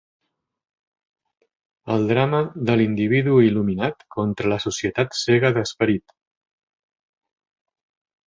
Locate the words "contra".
4.17-4.51